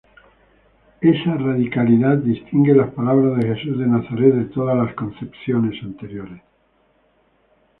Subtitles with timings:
[1.01, 6.41] Esa radicalidad distingue las palabras de Jesús de Nazaret de todas las concepciones anteriores.